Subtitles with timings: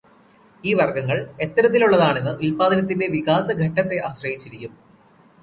[0.63, 4.73] ഈ വർഗങ്ങൾ എത്തരത്തിലുള്ളതാണെന്ന് ഉല്പാദനത്തിന്റെ വികാസഘട്ടത്തെ ആശ്രയിച്ചിരിക്കും.